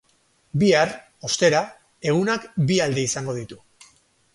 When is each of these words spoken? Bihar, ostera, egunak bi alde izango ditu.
Bihar, 0.63 0.93
ostera, 1.29 1.61
egunak 2.13 2.51
bi 2.71 2.83
alde 2.91 3.09
izango 3.15 3.41
ditu. 3.41 3.65